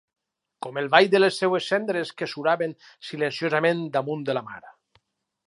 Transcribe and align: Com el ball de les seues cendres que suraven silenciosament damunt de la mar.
Com 0.65 0.77
el 0.81 0.87
ball 0.95 1.09
de 1.13 1.21
les 1.21 1.37
seues 1.41 1.67
cendres 1.73 2.13
que 2.21 2.29
suraven 2.33 2.75
silenciosament 3.11 3.85
damunt 3.99 4.27
de 4.33 4.39
la 4.41 4.45
mar. 4.51 4.61